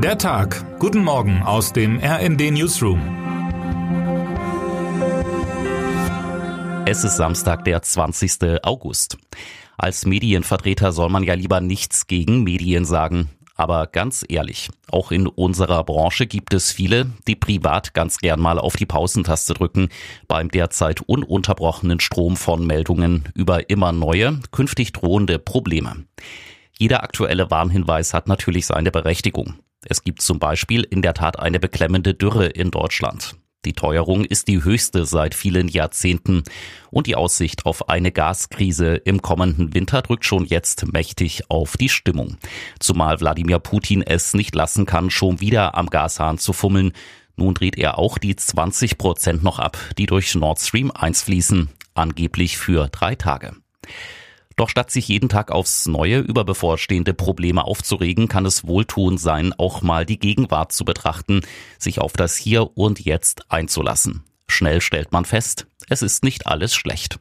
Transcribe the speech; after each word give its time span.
Der 0.00 0.16
Tag. 0.16 0.78
Guten 0.78 1.02
Morgen 1.02 1.42
aus 1.42 1.72
dem 1.72 1.98
RND 1.98 2.52
Newsroom. 2.52 3.00
Es 6.86 7.02
ist 7.02 7.16
Samstag, 7.16 7.64
der 7.64 7.82
20. 7.82 8.62
August. 8.62 9.18
Als 9.76 10.06
Medienvertreter 10.06 10.92
soll 10.92 11.08
man 11.08 11.24
ja 11.24 11.34
lieber 11.34 11.60
nichts 11.60 12.06
gegen 12.06 12.44
Medien 12.44 12.84
sagen. 12.84 13.28
Aber 13.56 13.88
ganz 13.88 14.24
ehrlich, 14.28 14.70
auch 14.88 15.10
in 15.10 15.26
unserer 15.26 15.82
Branche 15.82 16.28
gibt 16.28 16.54
es 16.54 16.70
viele, 16.70 17.06
die 17.26 17.34
privat 17.34 17.92
ganz 17.92 18.18
gern 18.18 18.38
mal 18.38 18.60
auf 18.60 18.76
die 18.76 18.86
Pausentaste 18.86 19.52
drücken 19.52 19.88
beim 20.28 20.48
derzeit 20.48 21.00
ununterbrochenen 21.00 21.98
Strom 21.98 22.36
von 22.36 22.64
Meldungen 22.64 23.24
über 23.34 23.68
immer 23.68 23.90
neue, 23.90 24.38
künftig 24.52 24.92
drohende 24.92 25.40
Probleme. 25.40 26.04
Jeder 26.78 27.02
aktuelle 27.02 27.50
Warnhinweis 27.50 28.14
hat 28.14 28.28
natürlich 28.28 28.66
seine 28.66 28.92
Berechtigung. 28.92 29.58
Es 29.88 30.04
gibt 30.04 30.20
zum 30.20 30.38
Beispiel 30.38 30.82
in 30.82 31.00
der 31.00 31.14
Tat 31.14 31.38
eine 31.38 31.58
beklemmende 31.58 32.12
Dürre 32.12 32.46
in 32.46 32.70
Deutschland. 32.70 33.36
Die 33.64 33.72
Teuerung 33.72 34.24
ist 34.24 34.46
die 34.46 34.62
höchste 34.62 35.04
seit 35.04 35.34
vielen 35.34 35.66
Jahrzehnten 35.66 36.44
und 36.90 37.06
die 37.06 37.16
Aussicht 37.16 37.66
auf 37.66 37.88
eine 37.88 38.12
Gaskrise 38.12 38.96
im 38.96 39.20
kommenden 39.20 39.74
Winter 39.74 40.02
drückt 40.02 40.24
schon 40.24 40.44
jetzt 40.44 40.92
mächtig 40.92 41.50
auf 41.50 41.76
die 41.76 41.88
Stimmung. 41.88 42.36
Zumal 42.78 43.18
Wladimir 43.20 43.58
Putin 43.58 44.02
es 44.02 44.34
nicht 44.34 44.54
lassen 44.54 44.86
kann, 44.86 45.10
schon 45.10 45.40
wieder 45.40 45.74
am 45.74 45.86
Gashahn 45.86 46.38
zu 46.38 46.52
fummeln. 46.52 46.92
Nun 47.36 47.54
dreht 47.54 47.78
er 47.78 47.98
auch 47.98 48.18
die 48.18 48.36
20 48.36 48.98
Prozent 48.98 49.42
noch 49.42 49.58
ab, 49.58 49.76
die 49.96 50.06
durch 50.06 50.34
Nord 50.34 50.60
Stream 50.60 50.90
1 50.92 51.22
fließen, 51.22 51.68
angeblich 51.94 52.58
für 52.58 52.88
drei 52.88 53.16
Tage. 53.16 53.56
Doch 54.58 54.68
statt 54.68 54.90
sich 54.90 55.06
jeden 55.06 55.28
Tag 55.28 55.52
aufs 55.52 55.86
Neue 55.86 56.18
über 56.18 56.44
bevorstehende 56.44 57.14
Probleme 57.14 57.62
aufzuregen, 57.62 58.26
kann 58.26 58.44
es 58.44 58.66
wohltun 58.66 59.16
sein, 59.16 59.54
auch 59.56 59.82
mal 59.82 60.04
die 60.04 60.18
Gegenwart 60.18 60.72
zu 60.72 60.84
betrachten, 60.84 61.42
sich 61.78 62.00
auf 62.00 62.14
das 62.14 62.36
Hier 62.36 62.76
und 62.76 62.98
Jetzt 62.98 63.52
einzulassen. 63.52 64.24
Schnell 64.48 64.80
stellt 64.80 65.12
man 65.12 65.24
fest, 65.24 65.68
es 65.88 66.02
ist 66.02 66.24
nicht 66.24 66.48
alles 66.48 66.74
schlecht. 66.74 67.20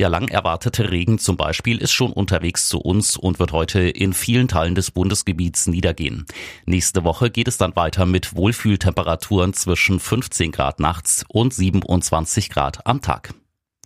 Der 0.00 0.08
lang 0.08 0.26
erwartete 0.26 0.90
Regen 0.90 1.20
zum 1.20 1.36
Beispiel 1.36 1.78
ist 1.78 1.92
schon 1.92 2.12
unterwegs 2.12 2.68
zu 2.68 2.80
uns 2.80 3.16
und 3.16 3.38
wird 3.38 3.52
heute 3.52 3.80
in 3.80 4.12
vielen 4.12 4.48
Teilen 4.48 4.74
des 4.74 4.90
Bundesgebiets 4.90 5.68
niedergehen. 5.68 6.26
Nächste 6.66 7.04
Woche 7.04 7.30
geht 7.30 7.46
es 7.46 7.58
dann 7.58 7.76
weiter 7.76 8.04
mit 8.04 8.34
Wohlfühltemperaturen 8.34 9.52
zwischen 9.52 10.00
15 10.00 10.50
Grad 10.50 10.80
nachts 10.80 11.24
und 11.28 11.54
27 11.54 12.50
Grad 12.50 12.84
am 12.84 13.00
Tag. 13.00 13.32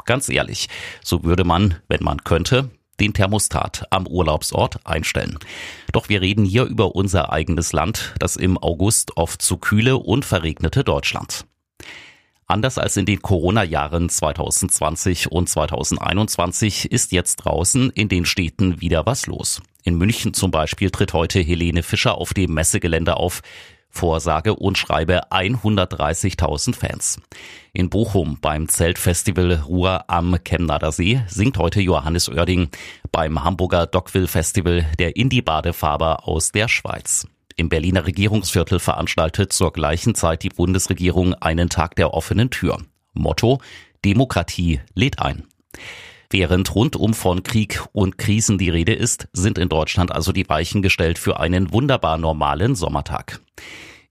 Ganz 0.05 0.29
ehrlich, 0.29 0.69
so 1.05 1.25
würde 1.25 1.45
man, 1.45 1.77
wenn 1.89 2.03
man 2.03 2.25
könnte, 2.25 2.71
den 3.01 3.15
Thermostat 3.15 3.87
am 3.91 4.07
Urlaubsort 4.07 4.87
einstellen. 4.87 5.39
Doch 5.93 6.09
wir 6.09 6.21
reden 6.21 6.45
hier 6.45 6.65
über 6.65 6.95
unser 6.95 7.33
eigenes 7.33 7.73
Land, 7.73 8.15
das 8.19 8.37
im 8.37 8.59
August 8.59 9.17
oft 9.17 9.43
zu 9.43 9.57
kühle 9.57 9.97
und 9.97 10.25
verregnete 10.25 10.85
Deutschland. 10.85 11.47
Anders 12.47 12.77
als 12.77 12.97
in 12.99 13.07
den 13.07 13.23
Corona-Jahren 13.23 14.11
2020 14.11 15.33
und 15.33 15.49
2021 15.49 16.91
ist 16.93 17.13
jetzt 17.13 17.37
draußen 17.37 17.91
in 17.91 18.09
den 18.09 18.27
Städten 18.27 18.81
wieder 18.81 19.07
was 19.07 19.27
los. 19.27 19.63
In 19.85 19.97
München 19.97 20.35
zum 20.35 20.51
Beispiel 20.51 20.91
tritt 20.91 21.15
heute 21.15 21.41
Helene 21.41 21.83
Fischer 21.83 22.17
auf 22.19 22.35
dem 22.35 22.53
Messegelände 22.53 23.17
auf. 23.17 23.41
Vorsage 23.93 24.57
und 24.57 24.79
schreibe 24.79 25.31
130.000 25.31 26.75
Fans. 26.75 27.21
In 27.73 27.91
Bochum 27.91 28.39
beim 28.41 28.69
Zeltfestival 28.69 29.63
Ruhr 29.67 30.05
am 30.09 30.37
Chemnader 30.43 30.91
See 30.91 31.21
singt 31.29 31.59
heute 31.59 31.81
Johannes 31.81 32.29
Oerding. 32.29 32.71
Beim 33.13 33.45
Hamburger 33.45 33.87
Dockville 33.87 34.27
Festival 34.27 34.87
der 34.99 35.15
Indie-Badefaber 35.17 36.27
aus 36.27 36.51
der 36.51 36.69
Schweiz. 36.69 37.29
Im 37.57 37.69
Berliner 37.69 38.07
Regierungsviertel 38.07 38.81
veranstaltet 38.81 39.53
zur 39.53 39.73
gleichen 39.73 40.15
Zeit 40.15 40.43
die 40.43 40.49
Bundesregierung 40.49 41.35
einen 41.35 41.69
Tag 41.69 41.95
der 41.97 42.15
offenen 42.15 42.51
Tür. 42.51 42.79
Motto 43.13 43.61
Demokratie 44.05 44.81
lädt 44.95 45.21
ein. 45.21 45.45
Während 46.33 46.75
rundum 46.75 47.13
von 47.13 47.43
Krieg 47.43 47.83
und 47.93 48.17
Krisen 48.17 48.57
die 48.57 48.71
Rede 48.71 48.95
ist, 48.95 49.29
sind 49.35 49.59
in 49.59 49.69
Deutschland 49.69 50.13
also 50.13 50.33
die 50.33 50.49
Weichen 50.49 50.81
gestellt 50.81 51.19
für 51.19 51.39
einen 51.39 51.73
wunderbar 51.75 52.17
normalen 52.17 52.75
Sommertag. 52.75 53.41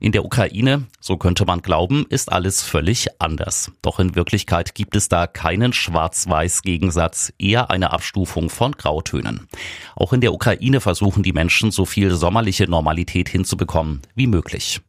In 0.02 0.12
der 0.12 0.26
Ukraine, 0.26 0.88
so 1.00 1.16
könnte 1.16 1.46
man 1.46 1.62
glauben, 1.62 2.08
ist 2.10 2.32
alles 2.32 2.64
völlig 2.64 3.22
anders. 3.22 3.72
Doch 3.84 4.00
in 4.00 4.16
Wirklichkeit 4.16 4.74
gibt 4.74 4.96
es 4.96 5.10
da 5.10 5.28
keinen 5.28 5.74
Schwarz-Weiß-Gegensatz, 5.74 7.32
eher 7.38 7.70
eine 7.70 7.92
Abstufung 7.94 8.50
von 8.50 8.72
Grautönen. 8.72 9.48
Auch 9.96 10.12
in 10.12 10.22
der 10.22 10.34
Ukraine 10.34 10.82
versuchen 10.82 11.22
die 11.22 11.34
Menschen 11.34 11.70
so 11.70 11.86
viel 11.86 12.16
sommerliche 12.16 12.68
Normalität 12.68 13.30
hinzubekommen 13.30 14.02
wie 14.16 14.26
möglich. 14.26 14.82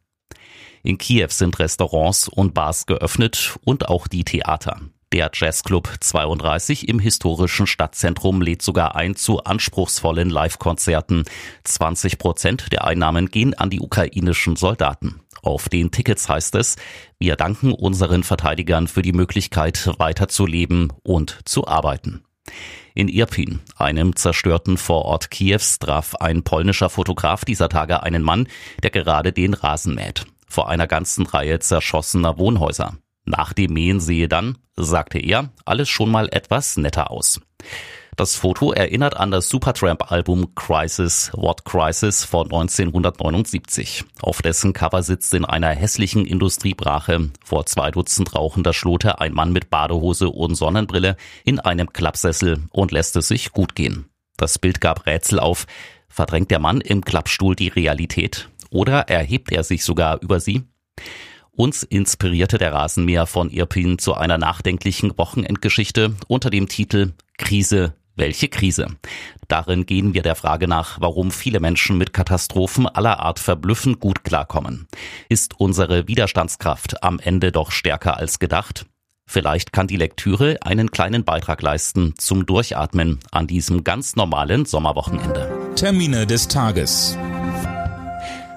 In 0.82 0.96
Kiew 0.96 1.28
sind 1.28 1.58
Restaurants 1.58 2.26
und 2.26 2.54
Bars 2.54 2.86
geöffnet 2.86 3.58
und 3.64 3.90
auch 3.90 4.08
die 4.08 4.24
Theater. 4.24 4.80
Der 5.12 5.30
Jazzclub 5.34 5.90
32 6.00 6.88
im 6.88 6.98
historischen 6.98 7.66
Stadtzentrum 7.66 8.40
lädt 8.40 8.62
sogar 8.62 8.96
ein 8.96 9.14
zu 9.14 9.44
anspruchsvollen 9.44 10.30
Live-Konzerten. 10.30 11.24
20 11.64 12.16
Prozent 12.16 12.72
der 12.72 12.84
Einnahmen 12.84 13.26
gehen 13.26 13.52
an 13.52 13.68
die 13.68 13.80
ukrainischen 13.80 14.56
Soldaten. 14.56 15.20
Auf 15.42 15.68
den 15.68 15.90
Tickets 15.90 16.30
heißt 16.30 16.54
es, 16.54 16.76
wir 17.18 17.36
danken 17.36 17.72
unseren 17.72 18.22
Verteidigern 18.22 18.88
für 18.88 19.02
die 19.02 19.12
Möglichkeit, 19.12 19.90
weiterzuleben 19.98 20.90
und 21.02 21.40
zu 21.44 21.66
arbeiten. 21.66 22.24
In 22.94 23.08
Irpin, 23.08 23.60
einem 23.76 24.16
zerstörten 24.16 24.78
Vorort 24.78 25.30
Kiews, 25.30 25.78
traf 25.78 26.14
ein 26.14 26.42
polnischer 26.42 26.88
Fotograf 26.88 27.44
dieser 27.44 27.68
Tage 27.68 28.02
einen 28.02 28.22
Mann, 28.22 28.48
der 28.82 28.90
gerade 28.90 29.32
den 29.32 29.52
Rasen 29.52 29.94
mäht. 29.94 30.24
Vor 30.48 30.70
einer 30.70 30.86
ganzen 30.86 31.26
Reihe 31.26 31.58
zerschossener 31.58 32.38
Wohnhäuser. 32.38 32.96
Nach 33.24 33.52
dem 33.52 33.72
Mähen 33.72 34.00
sehe 34.00 34.28
dann, 34.28 34.58
sagte 34.76 35.18
er, 35.18 35.50
alles 35.64 35.88
schon 35.88 36.10
mal 36.10 36.28
etwas 36.32 36.76
netter 36.76 37.10
aus. 37.10 37.40
Das 38.14 38.36
Foto 38.36 38.72
erinnert 38.72 39.16
an 39.16 39.30
das 39.30 39.48
Supertramp-Album 39.48 40.54
Crisis, 40.54 41.30
What 41.34 41.64
Crisis 41.64 42.24
von 42.24 42.44
1979. 42.44 44.04
Auf 44.20 44.42
dessen 44.42 44.74
Cover 44.74 45.02
sitzt 45.02 45.32
in 45.32 45.46
einer 45.46 45.70
hässlichen 45.70 46.26
Industriebrache 46.26 47.30
vor 47.42 47.64
zwei 47.64 47.90
Dutzend 47.90 48.34
rauchender 48.34 48.74
Schlote 48.74 49.18
ein 49.18 49.32
Mann 49.32 49.52
mit 49.52 49.70
Badehose 49.70 50.28
und 50.28 50.56
Sonnenbrille 50.56 51.16
in 51.44 51.58
einem 51.58 51.90
Klappsessel 51.94 52.64
und 52.70 52.92
lässt 52.92 53.16
es 53.16 53.28
sich 53.28 53.52
gut 53.52 53.74
gehen. 53.74 54.10
Das 54.36 54.58
Bild 54.58 54.82
gab 54.82 55.06
Rätsel 55.06 55.38
auf. 55.38 55.66
Verdrängt 56.08 56.50
der 56.50 56.58
Mann 56.58 56.82
im 56.82 57.02
Klappstuhl 57.02 57.56
die 57.56 57.68
Realität? 57.68 58.50
Oder 58.68 59.08
erhebt 59.08 59.52
er 59.52 59.64
sich 59.64 59.84
sogar 59.84 60.20
über 60.20 60.38
sie? 60.38 60.64
Uns 61.54 61.82
inspirierte 61.82 62.56
der 62.56 62.72
Rasenmäher 62.72 63.26
von 63.26 63.50
Irpin 63.50 63.98
zu 63.98 64.14
einer 64.14 64.38
nachdenklichen 64.38 65.16
Wochenendgeschichte 65.18 66.14
unter 66.26 66.48
dem 66.48 66.66
Titel 66.66 67.12
Krise, 67.36 67.92
welche 68.16 68.48
Krise? 68.48 68.86
Darin 69.48 69.84
gehen 69.84 70.14
wir 70.14 70.22
der 70.22 70.34
Frage 70.34 70.66
nach, 70.66 70.98
warum 71.02 71.30
viele 71.30 71.60
Menschen 71.60 71.98
mit 71.98 72.14
Katastrophen 72.14 72.86
aller 72.86 73.20
Art 73.20 73.38
verblüffend 73.38 74.00
gut 74.00 74.24
klarkommen. 74.24 74.88
Ist 75.28 75.60
unsere 75.60 76.08
Widerstandskraft 76.08 77.02
am 77.02 77.18
Ende 77.18 77.52
doch 77.52 77.70
stärker 77.70 78.16
als 78.16 78.38
gedacht? 78.38 78.86
Vielleicht 79.26 79.74
kann 79.74 79.86
die 79.86 79.96
Lektüre 79.96 80.56
einen 80.62 80.90
kleinen 80.90 81.24
Beitrag 81.24 81.60
leisten 81.60 82.14
zum 82.16 82.46
Durchatmen 82.46 83.20
an 83.30 83.46
diesem 83.46 83.84
ganz 83.84 84.16
normalen 84.16 84.64
Sommerwochenende. 84.64 85.50
Termine 85.76 86.26
des 86.26 86.48
Tages. 86.48 87.16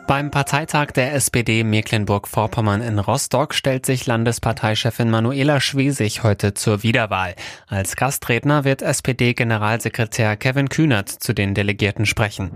Beim 0.08 0.30
Parteitag 0.30 0.92
der 0.92 1.16
SPD 1.16 1.64
Mecklenburg-Vorpommern 1.64 2.82
in 2.82 3.00
Rostock 3.00 3.56
stellt 3.56 3.88
sich 3.88 4.06
Landesparteichefin 4.06 5.10
Manuela 5.10 5.60
Schwesig 5.60 6.22
heute 6.22 6.54
zur 6.54 6.84
Wiederwahl. 6.84 7.34
Als 7.68 7.96
Gastredner 7.96 8.64
wird 8.66 8.84
SPD-Generalsekretär 8.84 10.38
Kevin 10.38 10.70
Kühnert 10.70 11.10
zu 11.10 11.34
den 11.34 11.56
Delegierten 11.56 12.06
sprechen. 12.06 12.52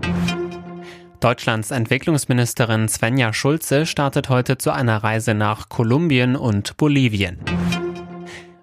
Deutschlands 1.18 1.72
Entwicklungsministerin 1.72 2.88
Svenja 2.88 3.32
Schulze 3.32 3.84
startet 3.84 4.28
heute 4.28 4.56
zu 4.56 4.70
einer 4.70 5.02
Reise 5.02 5.34
nach 5.34 5.68
Kolumbien 5.68 6.36
und 6.36 6.76
Bolivien. 6.76 7.40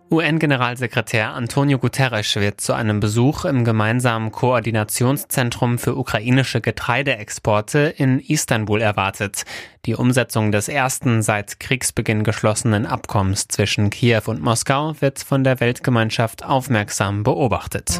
UN-Generalsekretär 0.09 1.33
Antonio 1.33 1.79
Guterres 1.79 2.35
wird 2.37 2.61
zu 2.61 2.73
einem 2.73 3.01
Besuch 3.01 3.43
im 3.43 3.65
gemeinsamen 3.65 4.31
Koordinationszentrum 4.31 5.77
für 5.77 5.97
ukrainische 5.97 6.61
Getreideexporte 6.61 7.79
in 7.97 8.19
Istanbul 8.19 8.81
erwartet. 8.81 9.43
Die 9.85 9.95
Umsetzung 9.95 10.51
des 10.53 10.69
ersten 10.69 11.21
seit 11.21 11.59
Kriegsbeginn 11.59 12.23
geschlossenen 12.23 12.85
Abkommens 12.85 13.49
zwischen 13.49 13.89
Kiew 13.89 14.21
und 14.27 14.41
Moskau 14.41 14.95
wird 15.01 15.19
von 15.19 15.43
der 15.43 15.59
Weltgemeinschaft 15.59 16.45
aufmerksam 16.45 17.23
beobachtet. 17.23 17.99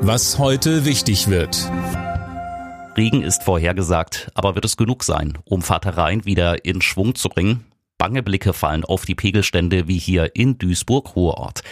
Was 0.00 0.38
heute 0.38 0.84
wichtig 0.84 1.28
wird. 1.28 1.70
Regen 2.96 3.22
ist 3.22 3.44
vorhergesagt, 3.44 4.30
aber 4.34 4.54
wird 4.54 4.64
es 4.64 4.76
genug 4.76 5.04
sein, 5.04 5.38
um 5.44 5.62
Vater 5.62 5.96
Rhein 5.96 6.24
wieder 6.24 6.64
in 6.64 6.80
Schwung 6.80 7.14
zu 7.14 7.28
bringen? 7.28 7.64
Bange 7.98 8.22
Blicke 8.22 8.52
fallen 8.52 8.84
auf 8.84 9.04
die 9.04 9.14
Pegelstände 9.14 9.88
wie 9.88 9.98
hier 9.98 10.34
in 10.34 10.58
Duisburg-Ruhrort. 10.58 11.62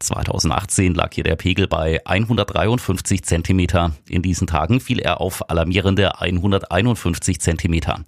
2018 0.00 0.94
lag 0.94 1.12
hier 1.14 1.24
der 1.24 1.36
Pegel 1.36 1.66
bei 1.66 2.00
153 2.04 3.24
Zentimeter. 3.24 3.92
In 4.08 4.22
diesen 4.22 4.46
Tagen 4.46 4.80
fiel 4.80 5.00
er 5.00 5.20
auf 5.20 5.50
alarmierende 5.50 6.20
151 6.20 7.40
Zentimeter. 7.40 8.04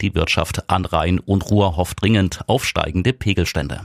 Die 0.00 0.14
Wirtschaft 0.14 0.70
an 0.70 0.84
Rhein 0.84 1.18
und 1.18 1.50
Ruhr 1.50 1.76
hofft 1.76 2.02
dringend 2.02 2.40
auf 2.46 2.64
steigende 2.64 3.12
Pegelstände. 3.12 3.82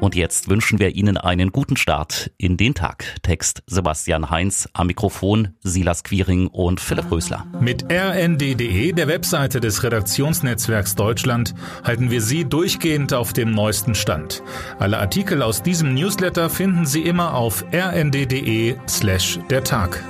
Und 0.00 0.14
jetzt 0.14 0.48
wünschen 0.48 0.78
wir 0.78 0.94
Ihnen 0.94 1.16
einen 1.16 1.50
guten 1.50 1.76
Start 1.76 2.30
in 2.38 2.56
den 2.56 2.74
Tag. 2.74 3.04
Text 3.22 3.62
Sebastian 3.66 4.30
Heinz, 4.30 4.68
am 4.72 4.86
Mikrofon 4.86 5.56
Silas 5.62 6.04
Quiring 6.04 6.46
und 6.46 6.80
Philipp 6.80 7.10
Rösler. 7.10 7.46
Mit 7.60 7.84
rnd.de, 7.90 8.92
der 8.92 9.08
Webseite 9.08 9.60
des 9.60 9.82
Redaktionsnetzwerks 9.82 10.94
Deutschland, 10.94 11.54
halten 11.82 12.10
wir 12.10 12.22
Sie 12.22 12.44
durchgehend 12.44 13.12
auf 13.12 13.32
dem 13.32 13.50
neuesten 13.50 13.94
Stand. 13.94 14.42
Alle 14.78 14.98
Artikel 14.98 15.42
aus 15.42 15.62
diesem 15.62 15.94
Newsletter 15.94 16.48
finden 16.48 16.86
Sie 16.86 17.02
immer 17.02 17.34
auf 17.34 17.64
rnd.de 17.72 18.76
slash 18.88 19.40
der 19.50 19.64
Tag. 19.64 20.04